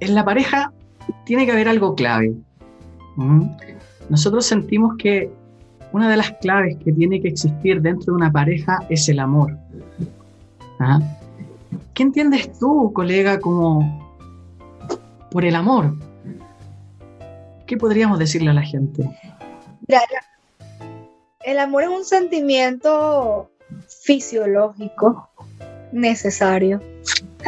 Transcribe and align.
en 0.00 0.14
la 0.14 0.24
pareja 0.24 0.72
tiene 1.24 1.46
que 1.46 1.52
haber 1.52 1.68
algo 1.68 1.94
clave. 1.94 2.34
Nosotros 4.08 4.46
sentimos 4.46 4.96
que 4.98 5.30
una 5.92 6.08
de 6.08 6.16
las 6.16 6.32
claves 6.40 6.76
que 6.84 6.92
tiene 6.92 7.20
que 7.20 7.28
existir 7.28 7.80
dentro 7.80 8.12
de 8.12 8.16
una 8.16 8.32
pareja 8.32 8.78
es 8.88 9.08
el 9.08 9.18
amor. 9.18 9.56
¿Ah? 10.78 11.00
¿Qué 11.94 12.02
entiendes 12.02 12.58
tú, 12.58 12.92
colega, 12.92 13.40
como 13.40 14.06
por 15.30 15.44
el 15.44 15.56
amor? 15.56 15.96
¿Qué 17.66 17.76
podríamos 17.76 18.18
decirle 18.18 18.50
a 18.50 18.54
la 18.54 18.62
gente? 18.62 19.08
el 21.44 21.58
amor 21.58 21.84
es 21.84 21.88
un 21.88 22.04
sentimiento 22.04 23.50
fisiológico 24.02 25.30
necesario. 25.92 26.80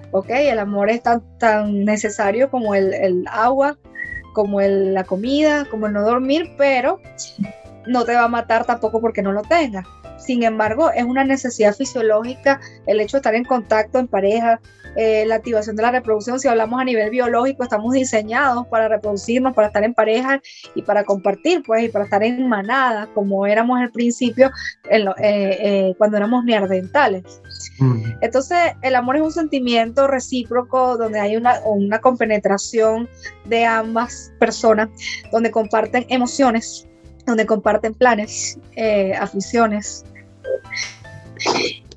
¿Ok? 0.12 0.30
El 0.30 0.58
amor 0.58 0.90
es 0.90 1.02
tan, 1.02 1.22
tan 1.38 1.84
necesario 1.84 2.50
como 2.50 2.74
el, 2.74 3.24
agua, 3.30 3.78
como 4.34 4.60
la 4.60 5.04
comida, 5.04 5.66
como 5.70 5.86
el 5.86 5.92
no 5.92 6.02
dormir, 6.02 6.52
pero 6.56 7.00
no 7.86 8.04
te 8.04 8.14
va 8.14 8.24
a 8.24 8.28
matar 8.28 8.64
tampoco 8.64 9.00
porque 9.00 9.22
no 9.22 9.32
lo 9.32 9.42
tengas. 9.42 9.86
Sin 10.24 10.44
embargo, 10.44 10.90
es 10.92 11.04
una 11.04 11.24
necesidad 11.24 11.74
fisiológica 11.74 12.60
el 12.86 13.00
hecho 13.00 13.16
de 13.16 13.18
estar 13.18 13.34
en 13.34 13.44
contacto 13.44 13.98
en 13.98 14.06
pareja, 14.06 14.60
eh, 14.94 15.24
la 15.26 15.36
activación 15.36 15.74
de 15.74 15.82
la 15.82 15.90
reproducción. 15.90 16.38
Si 16.38 16.46
hablamos 16.46 16.80
a 16.80 16.84
nivel 16.84 17.10
biológico, 17.10 17.64
estamos 17.64 17.92
diseñados 17.92 18.66
para 18.68 18.88
reproducirnos, 18.88 19.54
para 19.54 19.68
estar 19.68 19.82
en 19.82 19.94
pareja 19.94 20.40
y 20.74 20.82
para 20.82 21.02
compartir, 21.04 21.62
pues, 21.66 21.84
y 21.84 21.88
para 21.88 22.04
estar 22.04 22.22
en 22.22 22.48
manada, 22.48 23.08
como 23.14 23.46
éramos 23.46 23.80
al 23.80 23.90
principio 23.90 24.50
eh, 24.90 25.04
eh, 25.18 25.94
cuando 25.98 26.18
éramos 26.18 26.44
neandertales. 26.44 27.40
Mm. 27.80 28.02
Entonces, 28.20 28.58
el 28.82 28.94
amor 28.94 29.16
es 29.16 29.22
un 29.22 29.32
sentimiento 29.32 30.06
recíproco 30.06 30.96
donde 30.96 31.18
hay 31.18 31.36
una, 31.36 31.60
una 31.64 32.00
compenetración 32.00 33.08
de 33.46 33.64
ambas 33.64 34.32
personas, 34.38 34.88
donde 35.32 35.50
comparten 35.50 36.06
emociones, 36.10 36.86
donde 37.26 37.46
comparten 37.46 37.94
planes, 37.94 38.58
aficiones, 39.18 40.04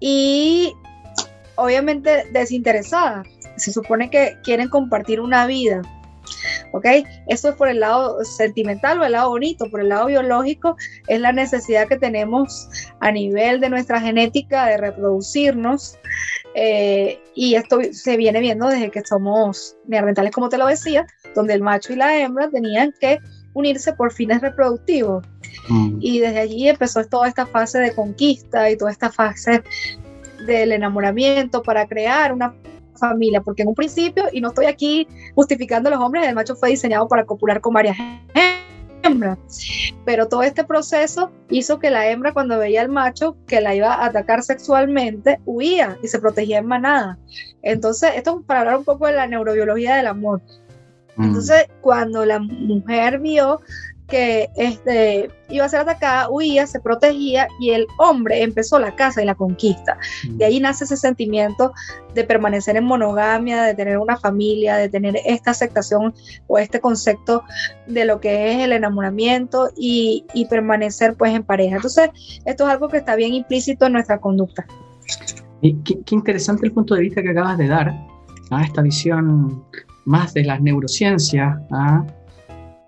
y 0.00 0.74
obviamente 1.56 2.24
desinteresada. 2.32 3.22
Se 3.56 3.72
supone 3.72 4.10
que 4.10 4.36
quieren 4.42 4.68
compartir 4.68 5.20
una 5.20 5.46
vida. 5.46 5.82
¿Ok? 6.72 6.86
Eso 7.28 7.50
es 7.50 7.54
por 7.56 7.68
el 7.68 7.80
lado 7.80 8.24
sentimental 8.24 9.00
o 9.00 9.04
el 9.04 9.12
lado 9.12 9.30
bonito, 9.30 9.70
por 9.70 9.80
el 9.80 9.90
lado 9.90 10.06
biológico 10.06 10.76
es 11.06 11.20
la 11.20 11.32
necesidad 11.32 11.86
que 11.86 11.98
tenemos 11.98 12.68
a 13.00 13.12
nivel 13.12 13.60
de 13.60 13.68
nuestra 13.68 14.00
genética 14.00 14.66
de 14.66 14.78
reproducirnos. 14.78 15.98
Eh, 16.54 17.20
y 17.34 17.54
esto 17.54 17.78
se 17.92 18.16
viene 18.16 18.40
viendo 18.40 18.68
desde 18.68 18.90
que 18.90 19.02
somos 19.04 19.76
neandertales, 19.86 20.32
como 20.32 20.48
te 20.48 20.58
lo 20.58 20.66
decía, 20.66 21.06
donde 21.34 21.54
el 21.54 21.62
macho 21.62 21.92
y 21.92 21.96
la 21.96 22.16
hembra 22.18 22.50
tenían 22.50 22.94
que 23.00 23.18
unirse 23.54 23.92
por 23.92 24.12
fines 24.12 24.40
reproductivos. 24.40 25.24
Mm. 25.68 25.98
Y 26.00 26.20
desde 26.20 26.40
allí 26.40 26.68
empezó 26.68 27.04
toda 27.04 27.28
esta 27.28 27.46
fase 27.46 27.78
de 27.78 27.94
conquista 27.94 28.70
y 28.70 28.76
toda 28.76 28.90
esta 28.90 29.10
fase 29.10 29.62
del 30.46 30.72
enamoramiento 30.72 31.62
para 31.62 31.86
crear 31.86 32.32
una 32.32 32.54
familia, 33.02 33.40
porque 33.40 33.62
en 33.62 33.68
un 33.68 33.74
principio, 33.74 34.24
y 34.32 34.40
no 34.40 34.48
estoy 34.48 34.66
aquí 34.66 35.08
justificando 35.34 35.88
a 35.88 35.92
los 35.92 36.00
hombres, 36.00 36.26
el 36.26 36.34
macho 36.34 36.54
fue 36.54 36.70
diseñado 36.70 37.08
para 37.08 37.24
copular 37.24 37.60
con 37.60 37.74
varias 37.74 37.96
hembras, 39.02 39.38
pero 40.04 40.28
todo 40.28 40.42
este 40.42 40.62
proceso 40.62 41.30
hizo 41.50 41.80
que 41.80 41.90
la 41.90 42.08
hembra 42.08 42.32
cuando 42.32 42.58
veía 42.58 42.80
al 42.80 42.88
macho 42.88 43.36
que 43.46 43.60
la 43.60 43.74
iba 43.74 43.92
a 43.92 44.06
atacar 44.06 44.42
sexualmente, 44.42 45.40
huía 45.44 45.98
y 46.02 46.08
se 46.08 46.20
protegía 46.20 46.58
en 46.58 46.66
manada. 46.66 47.18
Entonces, 47.62 48.12
esto 48.14 48.38
es 48.38 48.46
para 48.46 48.60
hablar 48.60 48.76
un 48.76 48.84
poco 48.84 49.06
de 49.06 49.14
la 49.14 49.26
neurobiología 49.26 49.96
del 49.96 50.06
amor. 50.06 50.40
Mm. 51.16 51.24
Entonces, 51.24 51.66
cuando 51.80 52.24
la 52.24 52.38
mujer 52.38 53.18
vio 53.18 53.60
que 54.08 54.50
este, 54.56 55.30
iba 55.48 55.64
a 55.64 55.68
ser 55.68 55.80
atacada, 55.80 56.28
huía, 56.28 56.66
se 56.66 56.80
protegía 56.80 57.48
y 57.60 57.70
el 57.70 57.86
hombre 57.98 58.42
empezó 58.42 58.78
la 58.78 58.94
caza 58.94 59.22
y 59.22 59.26
la 59.26 59.34
conquista. 59.34 59.96
Mm. 60.28 60.36
De 60.36 60.44
ahí 60.44 60.60
nace 60.60 60.84
ese 60.84 60.96
sentimiento 60.96 61.72
de 62.14 62.24
permanecer 62.24 62.76
en 62.76 62.84
monogamia, 62.84 63.62
de 63.62 63.74
tener 63.74 63.98
una 63.98 64.16
familia, 64.16 64.76
de 64.76 64.88
tener 64.88 65.16
esta 65.24 65.52
aceptación 65.52 66.14
o 66.46 66.58
este 66.58 66.80
concepto 66.80 67.44
de 67.86 68.04
lo 68.04 68.20
que 68.20 68.52
es 68.52 68.58
el 68.58 68.72
enamoramiento 68.72 69.70
y, 69.76 70.24
permanecer 70.50 71.14
pues 71.14 71.34
en 71.34 71.44
pareja. 71.44 71.76
Entonces, 71.76 72.10
esto 72.44 72.64
es 72.66 72.70
algo 72.70 72.88
que 72.88 72.98
está 72.98 73.16
bien 73.16 73.32
implícito 73.32 73.86
en 73.86 73.94
nuestra 73.94 74.18
conducta. 74.18 74.66
qué, 75.62 76.02
interesante 76.10 76.66
el 76.66 76.72
punto 76.72 76.94
de 76.94 77.02
vista 77.02 77.22
que 77.22 77.30
acabas 77.30 77.56
de 77.56 77.68
dar, 77.68 77.94
a 78.50 78.62
esta 78.62 78.82
visión 78.82 79.64
más 80.04 80.34
de 80.34 80.44
las 80.44 80.60
neurociencias, 80.60 81.56
¿ah? 81.70 82.04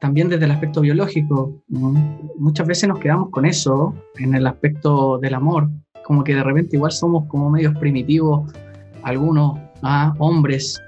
También 0.00 0.28
desde 0.28 0.44
el 0.44 0.50
aspecto 0.50 0.80
biológico. 0.80 1.60
Muchas 1.68 2.66
veces 2.66 2.88
nos 2.88 2.98
quedamos 2.98 3.30
con 3.30 3.44
eso 3.44 3.94
en 4.18 4.34
el 4.34 4.46
aspecto 4.46 5.18
del 5.18 5.34
amor, 5.34 5.68
como 6.04 6.24
que 6.24 6.34
de 6.34 6.42
repente 6.42 6.76
igual 6.76 6.92
somos 6.92 7.26
como 7.28 7.50
medios 7.50 7.76
primitivos, 7.78 8.52
algunos 9.02 9.58
¿ah? 9.82 10.14
hombres 10.18 10.80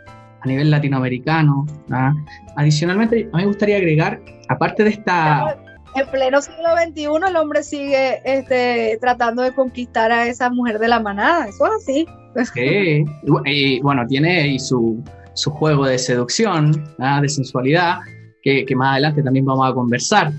a 0.43 0.47
nivel 0.47 0.71
latinoamericano. 0.71 1.67
¿ah? 1.91 2.15
Adicionalmente, 2.57 3.29
a 3.33 3.37
mí 3.37 3.43
me 3.43 3.47
gustaría 3.47 3.77
agregar, 3.77 4.21
aparte 4.49 4.85
de 4.85 4.91
esta... 4.91 5.59
En 5.97 6.07
pleno 6.09 6.41
siglo 6.41 6.69
XXI 6.87 7.29
el 7.29 7.37
hombre 7.37 7.65
sigue 7.65 8.21
este, 8.25 8.97
tratando 9.01 9.43
de 9.43 9.53
conquistar 9.53 10.13
a 10.13 10.29
esa 10.29 10.49
mujer 10.49 10.79
de 10.79 10.87
la 10.87 11.01
manada, 11.01 11.49
eso 11.49 11.67
es 11.67 11.73
así. 11.83 12.07
Sí, 12.55 13.05
y, 13.47 13.81
bueno, 13.81 14.07
tiene 14.07 14.47
y 14.47 14.59
su, 14.61 15.03
su 15.35 15.51
juego 15.51 15.85
de 15.87 15.99
seducción, 15.99 16.85
de 17.21 17.29
sensualidad, 17.29 17.99
que, 18.43 18.67
más 18.77 18.93
adelante 18.93 19.23
también 19.23 19.45
vamos 19.45 19.71
a 19.71 19.75
conversar. 19.75 20.33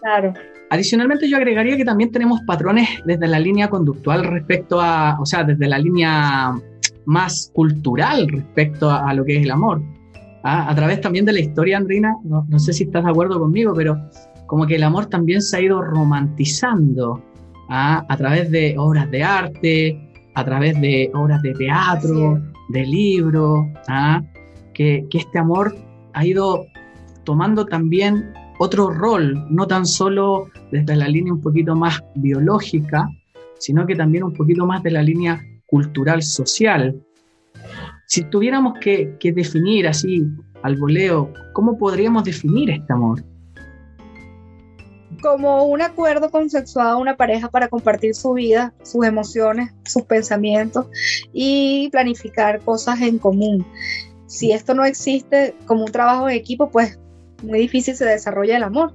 Claro. 0.00 0.34
Adicionalmente, 0.70 1.28
yo 1.28 1.36
agregaría 1.36 1.76
que 1.76 1.84
también 1.84 2.10
tenemos 2.10 2.40
patrones 2.42 2.88
desde 3.04 3.26
la 3.26 3.40
línea 3.40 3.68
conductual 3.68 4.24
respecto 4.24 4.80
a, 4.80 5.18
o 5.20 5.24
sea, 5.24 5.44
desde 5.44 5.66
la 5.66 5.78
línea 5.78 6.54
más 7.06 7.50
cultural 7.54 8.28
respecto 8.28 8.90
a, 8.90 9.12
lo 9.14 9.24
que 9.24 9.38
es 9.38 9.42
el 9.44 9.50
amor. 9.50 9.80
A 10.42 10.74
través 10.74 11.00
también 11.00 11.24
de 11.24 11.32
la 11.32 11.40
historia, 11.40 11.76
Andrina, 11.76 12.14
no, 12.24 12.46
no, 12.48 12.58
sé 12.58 12.72
si 12.72 12.84
estás 12.84 13.04
de 13.04 13.10
acuerdo 13.10 13.38
conmigo, 13.38 13.74
pero 13.74 13.98
como 14.46 14.66
que 14.66 14.76
el 14.76 14.82
amor 14.82 15.06
también 15.06 15.42
se 15.42 15.56
ha 15.56 15.60
ido 15.60 15.82
romantizando 15.82 17.22
a 17.68 18.16
través 18.16 18.50
de 18.50 18.74
obras 18.78 19.10
de 19.10 19.22
arte, 19.22 20.08
a 20.34 20.44
través 20.44 20.80
de 20.80 21.10
obras 21.14 21.42
de 21.42 21.52
teatro, 21.52 22.40
de 22.68 22.86
libros, 22.86 23.66
que, 24.72 25.04
que 25.10 25.18
este 25.18 25.38
amor 25.38 25.74
ha 26.14 26.24
ido 26.24 26.66
tomando 27.28 27.66
también 27.66 28.32
otro 28.58 28.88
rol, 28.88 29.44
no 29.50 29.66
tan 29.66 29.84
solo 29.84 30.46
desde 30.72 30.96
la 30.96 31.08
línea 31.08 31.30
un 31.30 31.42
poquito 31.42 31.76
más 31.76 32.00
biológica, 32.14 33.06
sino 33.58 33.86
que 33.86 33.94
también 33.94 34.24
un 34.24 34.32
poquito 34.32 34.64
más 34.64 34.82
de 34.82 34.92
la 34.92 35.02
línea 35.02 35.38
cultural 35.66 36.22
social. 36.22 36.98
Si 38.06 38.24
tuviéramos 38.30 38.78
que, 38.80 39.14
definir 39.20 39.86
así 39.86 40.26
al 40.62 40.76
voleo, 40.76 41.30
¿cómo 41.52 41.76
podríamos 41.76 42.24
definir 42.24 42.70
este 42.70 42.94
amor? 42.94 43.22
Como 45.20 45.64
un 45.64 45.82
acuerdo 45.82 46.30
consensuado 46.30 46.92
a 46.92 46.96
una 46.96 47.14
pareja 47.14 47.50
para 47.50 47.68
compartir 47.68 48.14
su 48.14 48.32
vida, 48.32 48.72
sus 48.82 49.04
emociones, 49.04 49.74
sus 49.84 50.04
pensamientos 50.04 50.86
y 51.34 51.90
planificar 51.92 52.60
cosas 52.60 53.02
en 53.02 53.18
común. 53.18 53.66
Si 54.24 54.52
esto 54.52 54.72
no 54.72 54.86
existe 54.86 55.54
como 55.66 55.84
un 55.84 55.92
trabajo 55.92 56.24
de 56.24 56.36
equipo, 56.36 56.70
pues 56.70 56.98
muy 57.42 57.60
difícil 57.60 57.96
se 57.96 58.04
desarrolla 58.04 58.56
el 58.56 58.62
amor. 58.62 58.94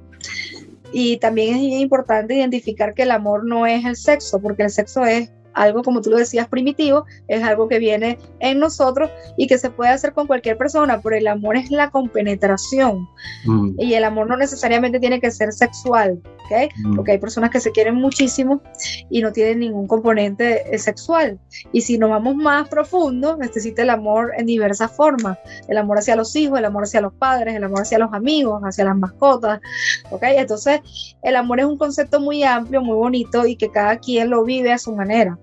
Y 0.91 1.17
también 1.17 1.55
es 1.55 1.81
importante 1.81 2.35
identificar 2.35 2.93
que 2.93 3.03
el 3.03 3.11
amor 3.11 3.45
no 3.45 3.65
es 3.65 3.83
el 3.85 3.95
sexo, 3.95 4.39
porque 4.39 4.63
el 4.63 4.69
sexo 4.69 5.05
es 5.05 5.31
algo, 5.53 5.83
como 5.83 6.01
tú 6.01 6.09
lo 6.09 6.17
decías, 6.17 6.47
primitivo, 6.47 7.05
es 7.27 7.43
algo 7.43 7.67
que 7.67 7.79
viene 7.79 8.17
en 8.39 8.59
nosotros 8.59 9.09
y 9.37 9.47
que 9.47 9.57
se 9.57 9.69
puede 9.69 9.91
hacer 9.91 10.13
con 10.13 10.27
cualquier 10.27 10.57
persona, 10.57 10.99
pero 11.01 11.15
el 11.15 11.27
amor 11.27 11.57
es 11.57 11.71
la 11.71 11.89
compenetración. 11.89 13.07
Mm. 13.45 13.75
Y 13.79 13.93
el 13.93 14.03
amor 14.03 14.27
no 14.27 14.37
necesariamente 14.37 14.99
tiene 14.99 15.19
que 15.19 15.31
ser 15.31 15.51
sexual, 15.51 16.21
¿ok? 16.45 16.71
Mm. 16.77 16.95
Porque 16.95 17.11
hay 17.13 17.17
personas 17.17 17.49
que 17.49 17.59
se 17.59 17.71
quieren 17.71 17.95
muchísimo 17.95 18.61
y 19.09 19.21
no 19.21 19.31
tienen 19.31 19.59
ningún 19.59 19.87
componente 19.87 20.63
eh, 20.73 20.77
sexual. 20.77 21.39
Y 21.71 21.81
si 21.81 21.97
nos 21.97 22.09
vamos 22.09 22.35
más 22.35 22.67
profundo, 22.69 23.37
necesita 23.37 23.81
el 23.81 23.89
amor 23.89 24.31
en 24.37 24.45
diversas 24.45 24.91
formas. 24.91 25.37
El 25.67 25.77
amor 25.77 25.99
hacia 25.99 26.15
los 26.15 26.35
hijos, 26.35 26.59
el 26.59 26.65
amor 26.65 26.83
hacia 26.83 27.01
los 27.01 27.13
padres, 27.13 27.55
el 27.55 27.63
amor 27.63 27.81
hacia 27.81 27.99
los 27.99 28.13
amigos, 28.13 28.61
hacia 28.63 28.85
las 28.85 28.97
mascotas, 28.97 29.59
¿ok? 30.11 30.23
Entonces, 30.23 30.81
el 31.21 31.35
amor 31.35 31.59
es 31.59 31.65
un 31.65 31.77
concepto 31.77 32.19
muy 32.19 32.43
amplio, 32.43 32.81
muy 32.81 32.95
bonito 32.95 33.45
y 33.45 33.55
que 33.55 33.69
cada 33.69 33.97
quien 33.97 34.29
lo 34.29 34.43
vive 34.43 34.71
a 34.71 34.77
su 34.77 34.95
manera. 34.95 35.37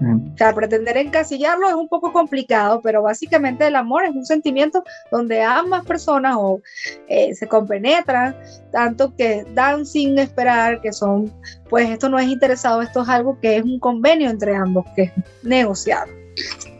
O 0.00 0.36
sea, 0.36 0.52
pretender 0.54 0.96
encasillarlo 0.96 1.68
es 1.68 1.74
un 1.74 1.88
poco 1.88 2.12
complicado, 2.12 2.80
pero 2.82 3.02
básicamente 3.02 3.66
el 3.66 3.76
amor 3.76 4.04
es 4.04 4.14
un 4.14 4.26
sentimiento 4.26 4.82
donde 5.10 5.42
ambas 5.42 5.84
personas 5.84 6.34
o, 6.36 6.60
eh, 7.08 7.34
se 7.34 7.46
compenetran, 7.46 8.34
tanto 8.72 9.14
que 9.14 9.44
dan 9.54 9.86
sin 9.86 10.18
esperar, 10.18 10.80
que 10.80 10.92
son, 10.92 11.32
pues 11.70 11.88
esto 11.90 12.08
no 12.08 12.18
es 12.18 12.28
interesado, 12.28 12.82
esto 12.82 13.02
es 13.02 13.08
algo 13.08 13.38
que 13.40 13.56
es 13.56 13.62
un 13.62 13.78
convenio 13.78 14.30
entre 14.30 14.54
ambos, 14.56 14.84
que 14.96 15.02
es 15.02 15.12
negociado. 15.42 16.10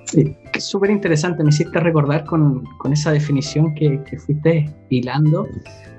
Sí, 0.06 0.37
súper 0.58 0.90
interesante, 0.90 1.43
me 1.43 1.50
hiciste 1.50 1.78
recordar 1.81 2.25
con, 2.25 2.64
con 2.78 2.93
esa 2.93 3.12
definición 3.12 3.75
que, 3.75 4.02
que, 4.05 4.19
fuiste 4.19 4.70
hilando 4.90 5.49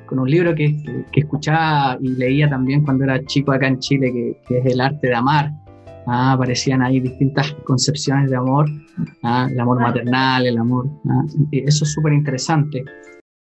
con 0.06 0.20
un 0.20 0.30
libro 0.30 0.54
que, 0.54 0.76
que, 1.12 1.22
escuchaba 1.22 1.98
y 2.02 2.10
leía 2.10 2.50
también 2.50 2.84
cuando 2.84 3.04
era 3.04 3.24
chico 3.26 3.52
acá 3.52 3.68
en 3.68 3.80
Chile, 3.80 4.38
que, 4.48 4.58
es 4.58 4.66
El 4.66 4.82
arte 4.82 5.08
de 5.08 5.16
amar. 5.16 5.52
Ah, 6.08 6.34
aparecían 6.34 6.82
ahí 6.82 7.00
distintas 7.00 7.52
concepciones 7.64 8.30
de 8.30 8.36
amor, 8.36 8.70
ah, 9.24 9.48
el 9.52 9.60
amor 9.60 9.80
maternal, 9.80 10.46
el 10.46 10.58
amor. 10.58 10.88
Ah, 11.10 11.24
eso 11.52 11.84
es 11.84 11.92
súper 11.92 12.14
interesante. 12.14 12.84